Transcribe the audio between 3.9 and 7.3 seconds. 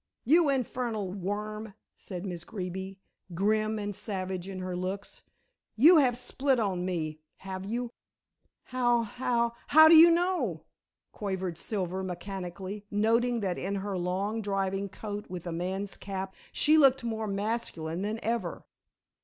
savage in her looks, "you have split on me,